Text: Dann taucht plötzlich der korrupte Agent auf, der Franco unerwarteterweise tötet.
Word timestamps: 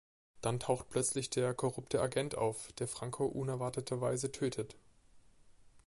Dann 0.41 0.59
taucht 0.59 0.89
plötzlich 0.89 1.29
der 1.29 1.53
korrupte 1.53 2.01
Agent 2.01 2.33
auf, 2.33 2.73
der 2.73 2.87
Franco 2.87 3.23
unerwarteterweise 3.27 4.31
tötet. 4.31 4.75